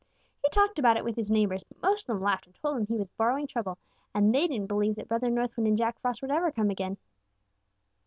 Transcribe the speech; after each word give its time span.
He 0.43 0.49
talked 0.49 0.79
about 0.79 0.97
it 0.97 1.03
with 1.03 1.15
his 1.15 1.29
neighbors 1.29 1.61
but 1.63 1.83
most 1.83 2.05
of 2.05 2.07
them 2.15 2.23
laughed 2.23 2.47
and 2.47 2.55
told 2.55 2.73
him 2.75 2.85
that 2.85 2.89
he 2.91 2.97
was 2.97 3.11
borrowing 3.11 3.45
trouble, 3.45 3.77
and 4.15 4.25
that 4.25 4.31
they 4.31 4.47
didn't 4.47 4.65
believe 4.65 4.95
that 4.95 5.07
Brother 5.07 5.29
North 5.29 5.55
Wind 5.55 5.67
and 5.67 5.77
Jack 5.77 5.99
Frost 5.99 6.23
ever 6.23 6.45
would 6.45 6.55
come 6.55 6.71
again. 6.71 6.97